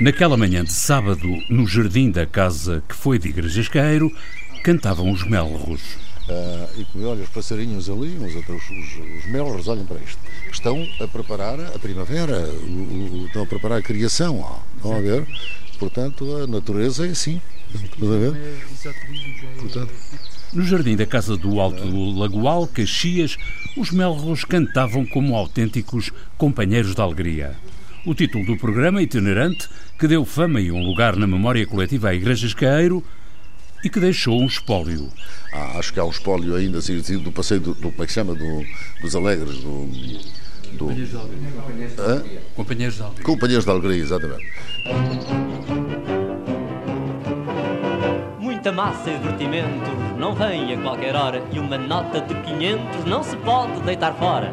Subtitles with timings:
[0.00, 4.10] Naquela manhã de sábado, no jardim da casa que foi de Igrejasqueiro,
[4.64, 5.80] cantavam os melros.
[6.28, 10.18] Uh, e que olha os passarinhos ali, os, outros, os, os melros, olhem para isto.
[10.50, 14.40] Estão a preparar a primavera, o, o, estão a preparar a criação.
[14.40, 14.58] Ó.
[14.76, 15.26] Estão a ver?
[15.78, 17.40] Portanto, a natureza é assim.
[17.72, 18.64] Estás a ver?
[19.60, 19.92] Portanto,
[20.52, 23.36] no jardim da casa do Alto do Lagoal, Caxias,
[23.76, 27.56] os melros cantavam como autênticos companheiros de alegria.
[28.06, 29.66] O título do programa itinerante,
[29.98, 33.02] que deu fama e um lugar na memória coletiva à Igreja Escaeiro
[33.82, 35.08] e que deixou um espólio.
[35.50, 38.12] Ah, acho que há um espólio ainda assim, do passeio do, do como é que
[38.12, 38.62] chama, do,
[39.00, 39.86] dos Alegres, do,
[40.72, 40.86] do...
[40.86, 42.42] Companheiros de Alegria.
[42.54, 43.24] Companheiros de Alegria.
[43.24, 44.52] Companheiros de Alegria, exatamente.
[48.38, 53.22] Muita massa e divertimento não vem a qualquer hora e uma nota de 500 não
[53.22, 54.52] se pode deitar fora.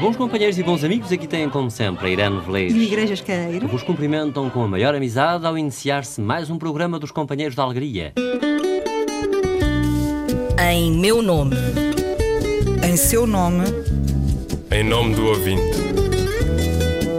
[0.00, 2.74] Bons companheiros e bons amigos, aqui têm como sempre a Irene Velez.
[2.74, 3.68] E Igrejas Queiro.
[3.68, 8.12] Vos cumprimentam com a maior amizade ao iniciar-se mais um programa dos Companheiros da Alegria.
[10.70, 11.56] Em meu nome.
[12.86, 13.64] Em seu nome.
[14.70, 15.78] Em nome do ouvinte.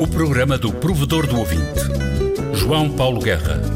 [0.02, 1.80] O programa do provedor do ouvinte.
[2.54, 3.75] João Paulo Guerra.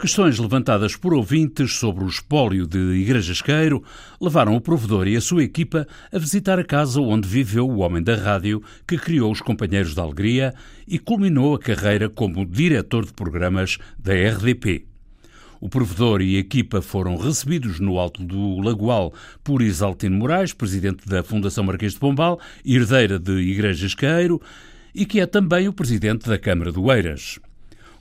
[0.00, 3.84] Questões levantadas por ouvintes sobre o espólio de Igrejasqueiro
[4.18, 8.02] levaram o provedor e a sua equipa a visitar a casa onde viveu o homem
[8.02, 10.54] da rádio que criou os Companheiros da Alegria
[10.88, 14.86] e culminou a carreira como diretor de programas da RDP.
[15.60, 19.12] O provedor e a equipa foram recebidos no Alto do Lagoal
[19.44, 24.40] por Isaltino Moraes, presidente da Fundação Marquês de Pombal, herdeira de Igrejasqueiro,
[24.94, 27.38] e que é também o presidente da Câmara do Eiras.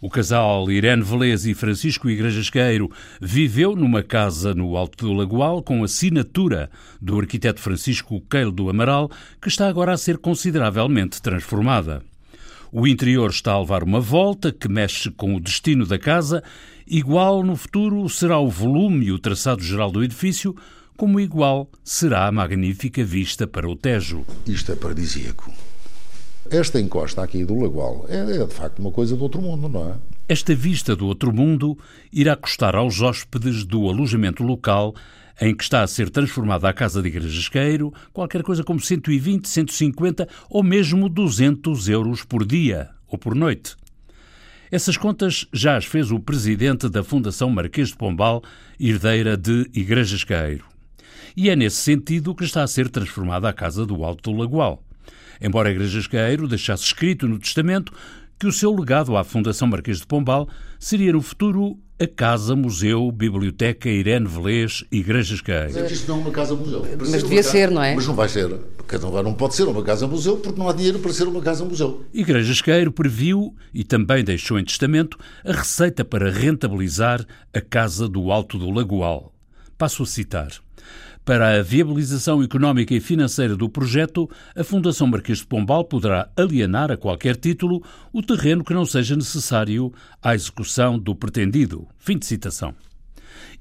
[0.01, 5.83] O casal Irene Velez e Francisco Igrejasqueiro viveu numa casa no Alto do Lagoal com
[5.83, 6.69] assinatura
[7.01, 12.01] do arquiteto Francisco Queilo do Amaral, que está agora a ser consideravelmente transformada.
[12.71, 16.41] O interior está a levar uma volta que mexe com o destino da casa.
[16.87, 20.55] Igual no futuro será o volume e o traçado geral do edifício,
[20.95, 24.25] como igual será a magnífica vista para o Tejo.
[24.47, 25.51] Isto é paradisíaco.
[26.49, 29.89] Esta encosta aqui do Lagoal é, é, de facto uma coisa do outro mundo, não
[29.89, 29.95] é?
[30.27, 31.77] Esta vista do outro mundo
[32.11, 34.95] irá custar aos hóspedes do alojamento local
[35.41, 40.27] em que está a ser transformada a Casa de Igrejasqueiro qualquer coisa como 120, 150
[40.49, 43.75] ou mesmo 200 euros por dia ou por noite.
[44.71, 48.43] Essas contas já as fez o presidente da Fundação Marquês de Pombal,
[48.79, 50.65] herdeira de Igrejasqueiro.
[51.35, 54.83] E é nesse sentido que está a ser transformada a Casa do Alto do Lagoal
[55.41, 57.91] embora a Igreja Escaeiro deixasse escrito no testamento
[58.39, 60.47] que o seu legado à Fundação Marquês de Pombal
[60.79, 65.73] seria no futuro a Casa Museu Biblioteca Irene Velez Igreja Escaeiro.
[65.73, 66.87] Mas isto não é uma casa museu.
[66.97, 67.93] Mas devia ser, não é?
[67.93, 68.47] Mas não vai ser.
[68.47, 72.05] Não pode ser uma casa museu porque não há dinheiro para ser uma casa museu.
[72.13, 78.31] Igreja Esqueiro previu e também deixou em testamento a receita para rentabilizar a Casa do
[78.31, 79.33] Alto do Lagoal.
[79.79, 80.51] Passo a citar.
[81.23, 86.91] Para a viabilização económica e financeira do projeto, a Fundação Marquês de Pombal poderá alienar
[86.91, 87.81] a qualquer título
[88.11, 91.87] o terreno que não seja necessário à execução do pretendido.
[91.97, 92.75] Fim de citação.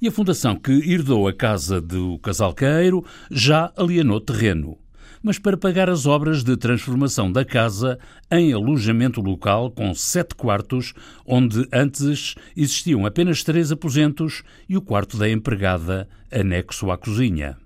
[0.02, 4.76] E a Fundação que herdou a casa do Casalqueiro já alienou terreno
[5.22, 7.98] mas para pagar as obras de transformação da casa
[8.30, 10.94] em alojamento local com sete quartos,
[11.26, 17.56] onde antes existiam apenas três aposentos e o quarto da empregada anexo à cozinha.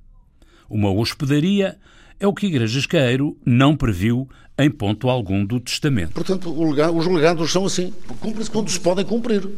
[0.68, 1.78] Uma hospedaria
[2.18, 6.12] é o que Igreja Escaeiro não previu em ponto algum do testamento.
[6.12, 7.92] Portanto, os legados são assim.
[8.20, 9.48] Cumprem-se quando se podem cumprir.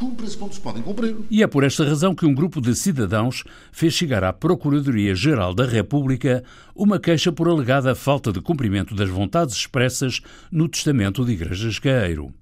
[0.00, 1.14] Cumprem-se quando se podem cumprir.
[1.30, 5.66] E é por esta razão que um grupo de cidadãos fez chegar à Procuradoria-Geral da
[5.66, 6.42] República
[6.74, 12.32] uma queixa por alegada falta de cumprimento das vontades expressas no testamento de Igreja Escaeiro.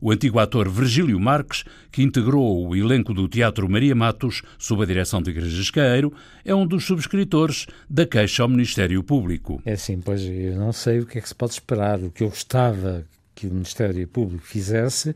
[0.00, 4.86] O antigo ator Virgílio Marques, que integrou o elenco do Teatro Maria Matos sob a
[4.86, 6.12] direção de Igreja Escaeiro,
[6.44, 9.60] é um dos subscritores da queixa ao Ministério Público.
[9.64, 11.98] É assim, pois eu não sei o que é que se pode esperar.
[11.98, 13.04] O que eu gostava
[13.34, 15.12] que o Ministério Público fizesse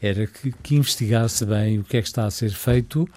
[0.00, 3.08] era que, que investigasse bem o que é que está a ser feito,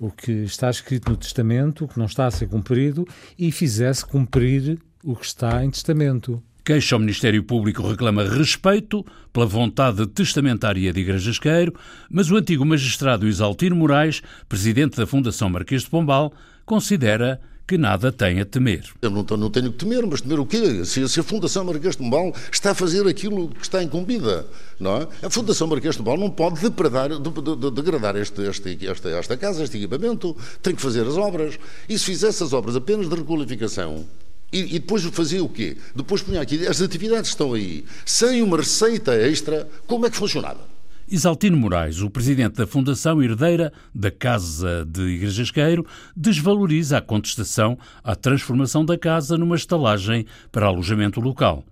[0.00, 3.06] o que está escrito no testamento, o que não está a ser cumprido
[3.38, 6.42] e fizesse cumprir o que está em testamento.
[6.64, 11.74] Queixa ao Ministério Público reclama respeito pela vontade testamentária de Igrejasqueiro,
[12.10, 16.32] mas o antigo magistrado Isaltino Moraes, presidente da Fundação Marquês de Pombal,
[16.64, 17.40] considera
[17.70, 18.82] que nada tem a temer.
[19.00, 20.84] Eu não, não tenho que temer, mas temer o quê?
[20.84, 24.44] Se, se, a Fundação Marquês de Pombal está a fazer aquilo que está incumbida,
[24.80, 25.08] não é?
[25.22, 29.36] A Fundação Marquês de Pombal não pode depredar, de, de, degradar este, este, esta, esta
[29.36, 31.60] casa, este equipamento, tem que fazer as obras.
[31.88, 34.04] E se fizesse as obras apenas de requalificação,
[34.52, 35.76] E, e, depois fazia o quê?
[35.94, 40.69] Depois punha aqui, as atividades estão aí, sem uma receita extra, como é que funcionava?
[41.10, 45.84] Isaltino Moraes, o presidente da Fundação Herdeira da Casa de Igrejasqueiro,
[46.16, 51.64] desvaloriza a contestação à transformação da casa numa estalagem para alojamento local.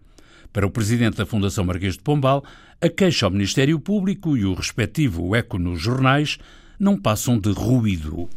[0.53, 2.43] Para o presidente da Fundação Marquês de Pombal,
[2.81, 6.37] a queixa ao Ministério Público e o respectivo eco nos jornais
[6.77, 8.29] não passam de ruído.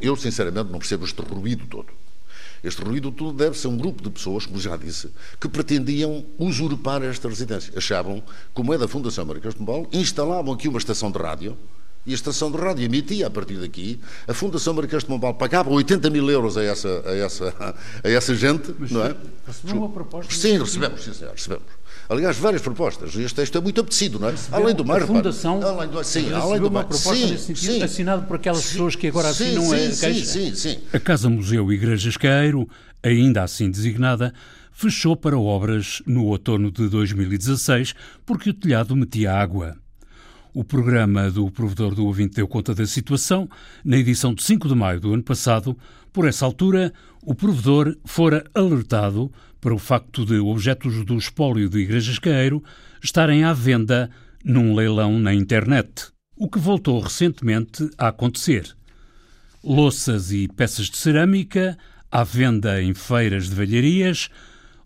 [0.00, 1.88] Eu sinceramente não percebo este ruído todo.
[2.62, 5.10] Este ruído todo deve ser um grupo de pessoas, como já disse,
[5.40, 7.72] que pretendiam usurpar esta residência.
[7.76, 8.22] Achavam,
[8.52, 11.56] como é da Fundação Marquês de Pombal, instalavam aqui uma estação de rádio
[12.06, 14.00] e a estação de rádio emitia a partir daqui.
[14.26, 17.54] A Fundação Marquês de Pombal pagava 80 mil euros a essa, a essa,
[18.02, 19.14] a essa gente, Mas não é?
[19.46, 20.32] Recebeu uma proposta?
[20.34, 21.64] Sim, recebemos, sim, senhor, recebemos.
[22.08, 23.14] Aliás, várias propostas.
[23.14, 24.30] Este texto é muito apetecido, não é?
[24.30, 27.32] Recebeu além do mais, a Fundação além do, sim, além do uma mais, proposta sim,
[27.32, 30.24] nesse sentido, sim, assinado por aquelas sim, pessoas que agora assinam sim, a sim, queixa.
[30.24, 32.66] Sim, sim, A Casa Museu Igrejasqueiro,
[33.02, 34.32] ainda assim designada,
[34.72, 37.94] fechou para obras no outono de 2016
[38.24, 39.76] porque o telhado metia água.
[40.54, 43.46] O programa do Provedor do Ouvinte deu conta da situação
[43.84, 45.76] na edição de 5 de maio do ano passado.
[46.10, 46.90] Por essa altura,
[47.22, 52.62] o provedor fora alertado para o facto de objetos do espólio de Igrejas Caeiro
[53.02, 54.10] estarem à venda
[54.44, 58.76] num leilão na internet, o que voltou recentemente a acontecer.
[59.62, 61.76] Louças e peças de cerâmica
[62.10, 64.28] à venda em feiras de velharias,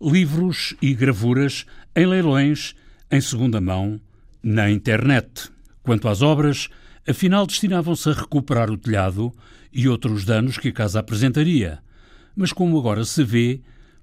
[0.00, 2.74] livros e gravuras em leilões
[3.10, 4.00] em segunda mão
[4.42, 5.50] na internet.
[5.82, 6.68] Quanto às obras,
[7.06, 9.32] afinal destinavam-se a recuperar o telhado
[9.72, 11.78] e outros danos que a casa apresentaria,
[12.34, 13.60] mas como agora se vê,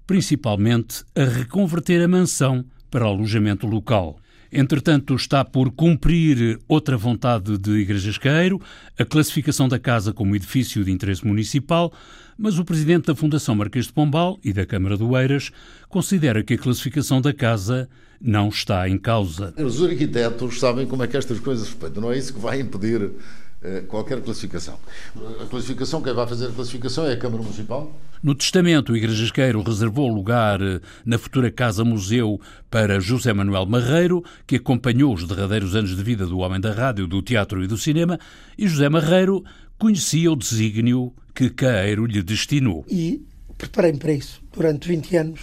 [0.10, 4.18] principalmente a reconverter a mansão para alojamento local.
[4.52, 8.60] Entretanto, está por cumprir outra vontade de Igrejasqueiro,
[8.98, 11.94] a classificação da casa como edifício de interesse municipal,
[12.36, 15.52] mas o presidente da Fundação Marquês de Pombal e da Câmara do Eiras
[15.88, 17.88] considera que a classificação da casa
[18.20, 19.54] não está em causa.
[19.64, 23.12] Os arquitetos sabem como é que estas coisas se não é isso que vai impedir
[23.88, 24.80] qualquer classificação.
[25.42, 27.94] A classificação, quem vai fazer a classificação é a Câmara Municipal.
[28.22, 32.40] No testamento, o Igrejasqueiro reservou lugar eh, na futura Casa-Museu
[32.70, 37.08] para José Manuel Marreiro, que acompanhou os derradeiros anos de vida do homem da rádio,
[37.08, 38.20] do teatro e do cinema,
[38.58, 39.44] e José Marreiro
[39.78, 42.86] conhecia o desígnio que Caeiro lhe destinou.
[42.90, 43.26] E
[43.58, 44.42] preparei-me para isso.
[44.54, 45.42] Durante 20 anos,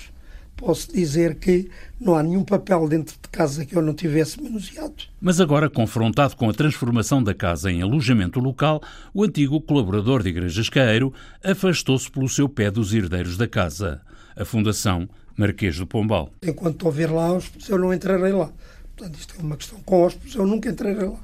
[0.56, 1.70] posso dizer que
[2.00, 4.94] não há nenhum papel dentro de casa que eu não tivesse manuseado.
[5.20, 8.82] Mas agora, confrontado com a transformação da casa em alojamento local,
[9.12, 11.12] o antigo colaborador de Igrejas Caeiro
[11.44, 14.00] afastou-se pelo seu pé dos herdeiros da casa,
[14.34, 16.30] a Fundação Marquês do Pombal.
[16.42, 18.50] Enquanto houver lá hóspedes, eu não entrarei lá.
[18.96, 21.18] Portanto, isto é uma questão com hóspedes, eu nunca entrarei lá.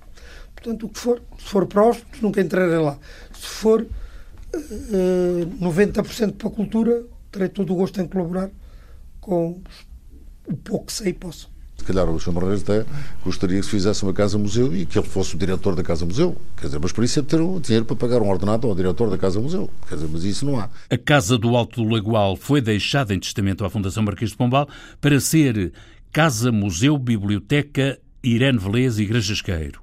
[0.54, 2.98] Portanto, o que for, se for para hóspedes, nunca entrarei lá.
[3.32, 8.50] Se for uh, 90% para a cultura, terei todo o gosto em colaborar
[9.22, 9.62] com
[10.46, 11.50] o pouco que sei e posso.
[11.78, 12.32] Se calhar o Sr.
[12.32, 12.84] Marreiros até
[13.24, 16.36] gostaria que se fizesse uma casa-museu e que ele fosse o diretor da casa-museu.
[16.56, 19.08] Quer dizer, mas por isso é ter o dinheiro para pagar um ordenado ao diretor
[19.10, 19.70] da casa-museu.
[19.88, 20.68] Quer dizer, mas isso não há.
[20.90, 24.68] A Casa do Alto do Lagoal foi deixada em testamento à Fundação Marquês de Pombal
[25.00, 25.72] para ser
[26.12, 29.80] Casa-Museu Biblioteca Irene Velez e Grajasqueiro.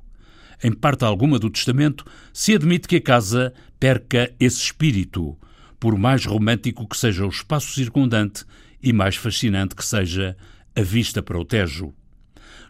[0.63, 5.37] Em parte alguma do testamento, se admite que a casa perca esse espírito,
[5.79, 8.45] por mais romântico que seja o espaço circundante
[8.81, 10.35] e mais fascinante que seja
[10.75, 11.93] a vista para o Tejo.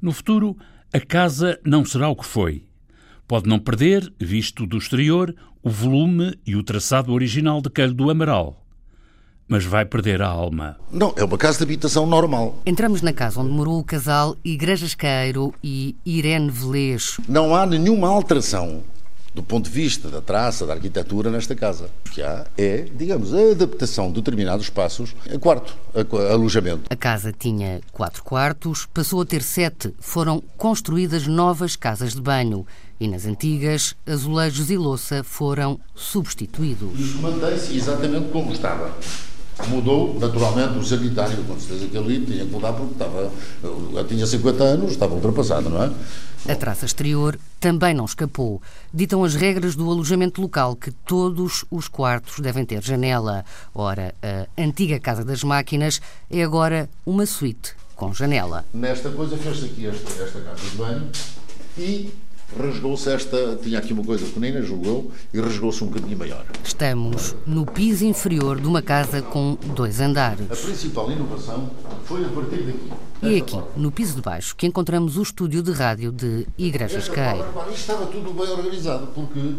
[0.02, 0.58] No futuro,
[0.94, 2.64] a casa não será o que foi.
[3.28, 8.10] Pode não perder, visto do exterior, o volume e o traçado original de Calho do
[8.10, 8.66] Amaral.
[9.48, 10.78] Mas vai perder a alma.
[10.92, 12.62] Não, é uma casa de habitação normal.
[12.66, 17.20] Entramos na casa onde morou o casal Igrejas Queiro e Irene Velez.
[17.28, 18.84] Não há nenhuma alteração
[19.34, 21.90] do ponto de vista da traça, da arquitetura nesta casa.
[22.08, 26.82] O que há é, digamos, a adaptação de determinados espaços a quarto, a, alojamento.
[26.90, 29.94] A casa tinha quatro quartos, passou a ter sete.
[30.00, 32.66] Foram construídas novas casas de banho
[33.00, 37.16] e nas antigas, azulejos e louça foram substituídos.
[37.16, 38.94] Mantém-se exatamente como estava.
[39.68, 43.32] Mudou, naturalmente, o sanitário, com certeza que ali tinha que mudar porque estava,
[44.08, 45.92] tinha 50 anos, estava ultrapassado, não é?
[46.48, 48.62] A traça exterior também não escapou.
[48.94, 53.44] Ditam as regras do alojamento local que todos os quartos devem ter janela.
[53.76, 56.02] Ora, a antiga Casa das Máquinas
[56.32, 58.66] é agora uma suíte com janela.
[58.74, 61.10] Nesta coisa fez-se aqui esta, esta casa de banho
[61.78, 62.10] e
[62.58, 66.46] rasgou-se esta, tinha aqui uma coisa pequenina, julgou, e rasgou-se um bocadinho maior.
[66.64, 70.46] Estamos no piso inferior de uma casa com dois andares.
[70.52, 71.70] A principal inovação
[72.06, 72.90] foi a partir daqui.
[73.22, 77.44] E aqui, no piso de baixo, que encontramos o estúdio de rádio de Igrejas Caio.
[77.68, 79.56] Isto estava tudo bem organizado, porque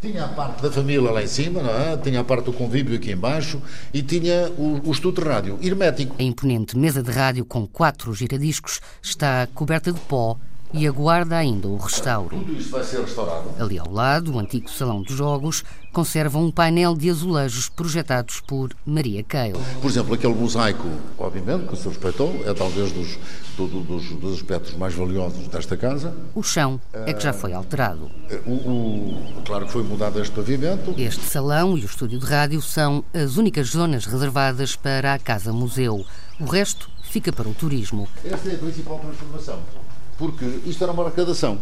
[0.00, 1.96] Tinha a parte da família lá em cima, não é?
[1.96, 3.60] tinha a parte do convívio aqui embaixo
[3.92, 6.14] e tinha o, o estudo de rádio, hermético.
[6.16, 10.38] A imponente mesa de rádio com quatro giradiscos está coberta de pó
[10.72, 12.36] e aguarda ainda o restauro.
[12.36, 13.50] Tudo isto vai ser restaurado.
[13.58, 18.70] Ali ao lado, o antigo salão de jogos conserva um painel de azulejos projetados por
[18.84, 19.56] Maria Keil.
[19.80, 20.86] Por exemplo, aquele mosaico,
[21.18, 23.18] obviamente, que se respeitou, é talvez dos,
[23.56, 26.14] do, do, dos, dos aspectos mais valiosos desta casa.
[26.34, 28.10] O chão é que já foi alterado.
[28.46, 30.94] O, o, claro que foi mudado este pavimento.
[30.96, 36.04] Este salão e o estúdio de rádio são as únicas zonas reservadas para a Casa-Museu.
[36.38, 38.06] O resto fica para o turismo.
[38.24, 39.58] Esta é a principal transformação
[40.18, 41.58] porque isto era uma arrecadação.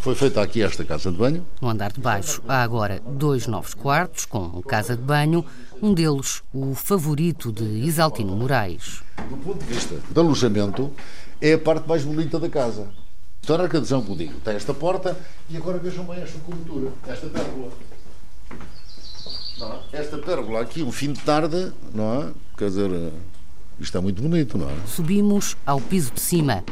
[0.00, 1.46] Foi feita aqui esta casa de banho.
[1.60, 5.44] No andar de baixo há agora dois novos quartos com casa de banho,
[5.82, 9.02] um deles o favorito de Isaltino Moraes.
[9.28, 10.90] Do ponto de vista de alojamento,
[11.42, 12.88] é a parte mais bonita da casa.
[13.42, 14.40] Isto é a arrecadação que eu digo.
[14.40, 15.14] Tem esta porta
[15.50, 17.70] e agora vejam bem esta cobertura, esta pérgola.
[19.92, 19.98] É?
[20.00, 22.32] Esta pérgola aqui, um fim de tarde, não é?
[22.56, 23.12] Quer dizer,
[23.78, 24.74] isto é muito bonito, não é?
[24.86, 26.64] Subimos ao piso de cima.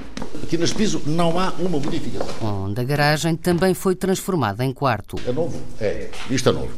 [0.43, 2.65] Aqui neste piso não há uma modificação.
[2.65, 5.17] Onde a garagem também foi transformada em quarto.
[5.27, 5.61] É novo?
[5.81, 6.11] É.
[6.31, 6.71] Isto é novo.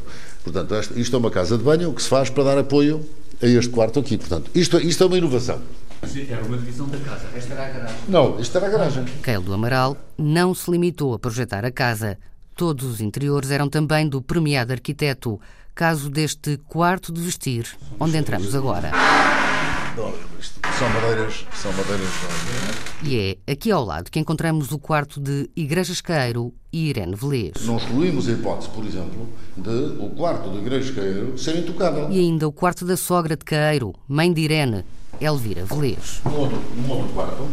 [0.43, 3.05] Portanto, isto é uma casa de banho que se faz para dar apoio
[3.41, 4.17] a este quarto aqui.
[4.17, 5.61] Portanto, isto, isto é uma inovação.
[6.29, 7.27] Era uma divisão da casa.
[7.35, 7.97] Esta era a garagem.
[8.07, 9.05] Não, isto era a garagem.
[9.23, 12.17] Keil do Amaral não se limitou a projetar a casa.
[12.55, 15.39] Todos os interiores eram também do premiado arquiteto.
[15.73, 17.67] Caso deste quarto de vestir,
[17.99, 18.91] onde entramos agora.
[19.97, 22.07] São madeiras, são madeiras.
[23.03, 27.65] E é aqui ao lado que encontramos o quarto de Igrejas Queiro e Irene Velez.
[27.65, 29.27] Não excluímos a hipótese, por exemplo,
[29.57, 32.11] de o quarto de Igrejas Queiro ser intocável.
[32.11, 34.85] E ainda o quarto da sogra de Queiro, mãe de Irene,
[35.19, 36.21] Elvira Velez.
[36.25, 37.47] Outro, um outro quarto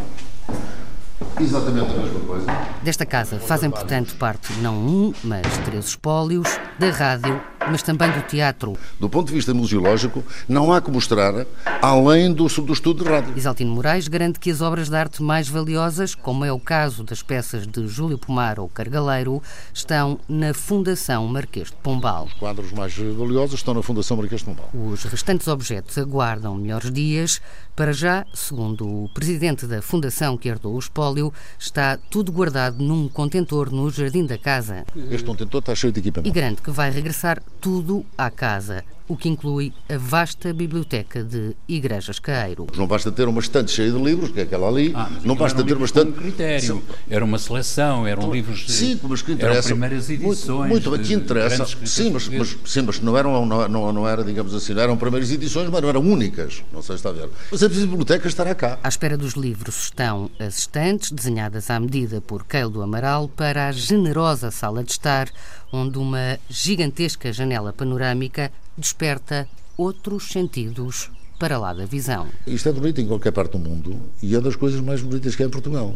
[1.40, 2.46] Exatamente a mesma coisa.
[2.82, 6.48] Desta casa fazem, portanto, parte não um, mas três espólios,
[6.78, 8.76] da rádio, mas também do teatro.
[9.00, 11.46] Do ponto de vista museológico, não há que mostrar
[11.80, 13.36] além do, do estudo de rádio.
[13.36, 17.22] Isaltino Moraes garante que as obras de arte mais valiosas, como é o caso das
[17.22, 22.26] peças de Júlio Pomar ou Cargaleiro, estão na Fundação Marquês de Pombal.
[22.26, 24.70] Os quadros mais valiosos estão na Fundação Marquês de Pombal.
[24.72, 27.40] Os restantes objetos aguardam melhores dias.
[27.74, 31.24] Para já, segundo o presidente da Fundação que herdou o espólio,
[31.59, 34.85] está tudo guardado num contentor no jardim da casa.
[35.11, 36.28] Este contentor está cheio de equipamento.
[36.28, 41.54] E garante que vai regressar tudo à casa o que inclui a vasta biblioteca de
[41.68, 42.66] Igrejas Caeiro.
[42.76, 45.62] Não basta ter uma estante cheia de livros, que é aquela ali, ah, não basta
[45.62, 46.11] ter uma estante...
[46.11, 48.64] Um critério, era uma seleção, eram livros...
[48.66, 49.68] Sim, mas que interessa...
[49.68, 50.70] Eram primeiras edições...
[50.70, 51.66] Muito, muito que interessa...
[51.84, 55.30] Sim mas, mas, sim, mas não eram, não, não, não era, digamos assim, eram primeiras
[55.30, 57.28] edições, mas não eram únicas, não sei se está a ver.
[57.50, 58.78] Mas a biblioteca estará cá.
[58.82, 63.68] À espera dos livros estão as estantes, desenhadas à medida por Keil do Amaral, para
[63.68, 65.28] a generosa sala de estar,
[65.73, 72.28] onde uma gigantesca janela panorâmica desperta outros sentidos para lá da visão.
[72.47, 75.43] Isto é bonito em qualquer parte do mundo e é das coisas mais bonitas que
[75.43, 75.95] é em Portugal.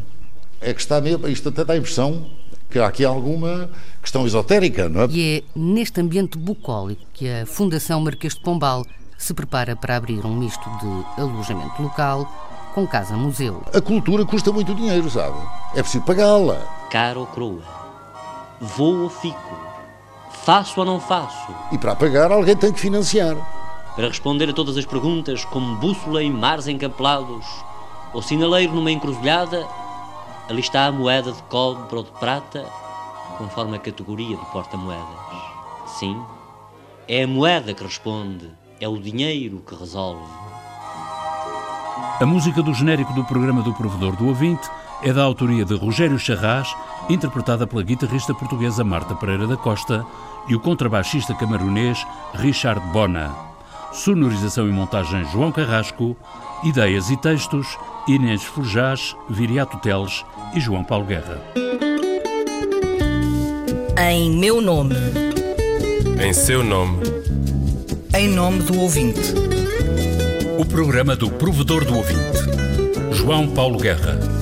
[0.61, 2.29] É que está mesmo, isto até dá a impressão
[2.69, 3.71] que há aqui alguma
[4.03, 5.07] questão esotérica, não é?
[5.11, 8.85] E é neste ambiente bucólico que a Fundação Marquês de Pombal
[9.17, 12.31] se prepara para abrir um misto de alojamento local
[12.75, 13.65] com casa-museu.
[13.75, 15.39] A cultura custa muito dinheiro, sabe?
[15.75, 16.61] É preciso pagá-la.
[16.91, 17.63] Caro ou croa,
[18.61, 19.68] vou ou fico,
[20.49, 21.55] Faço ou não faço?
[21.71, 23.37] E para pagar, alguém tem que financiar.
[23.95, 27.45] Para responder a todas as perguntas, como bússola em mares encapelados
[28.15, 29.67] ou sinaleiro numa encruzilhada,
[30.49, 32.65] ali está a moeda de cobre ou de prata,
[33.37, 35.05] conforme a categoria do porta-moedas.
[35.99, 36.19] Sim,
[37.07, 38.51] é a moeda que responde,
[38.81, 40.33] é o dinheiro que resolve.
[42.19, 44.67] A música do genérico do programa do Provedor do Ouvinte
[45.03, 46.75] é da autoria de Rogério Charras,
[47.11, 50.07] interpretada pela guitarrista portuguesa Marta Pereira da Costa
[50.49, 53.31] e o contrabaixista camarunês Richard Bona.
[53.93, 56.17] Sonorização e montagem João Carrasco.
[56.65, 57.79] Ideias e textos
[58.09, 60.25] Inês Forjás, Viriato Teles
[60.55, 61.41] e João Paulo Guerra.
[64.11, 64.95] Em meu nome.
[66.25, 66.99] Em seu nome.
[68.15, 69.35] Em nome do ouvinte.
[70.59, 72.39] O programa do provedor do ouvinte.
[73.13, 74.38] João Paulo Guerra.